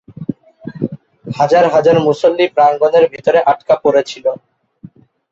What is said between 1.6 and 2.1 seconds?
হাজার